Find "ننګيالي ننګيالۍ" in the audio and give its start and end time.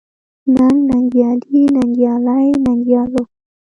0.89-2.45